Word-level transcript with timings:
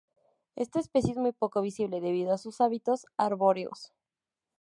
Esta 0.55 0.79
especie 0.79 1.11
es 1.11 1.17
muy 1.19 1.31
poco 1.31 1.61
visible 1.61 2.01
debido 2.01 2.33
a 2.33 2.39
sus 2.39 2.59
hábitos 2.59 3.05
arbóreos. 3.17 3.93